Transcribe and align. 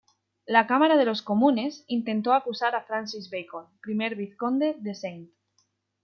La 0.47 0.65
Cámara 0.65 0.97
de 0.97 1.05
los 1.05 1.21
Comunes 1.21 1.83
intentó 1.85 2.33
acusar 2.33 2.73
a 2.75 2.81
Francis 2.81 3.29
Bacon, 3.29 3.67
I 3.85 4.15
vizconde 4.15 4.75
de 4.79 4.91
St. 4.93 5.29